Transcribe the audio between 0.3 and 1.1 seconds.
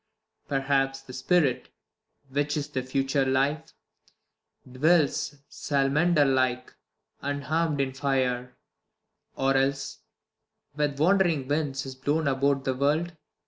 Perhaps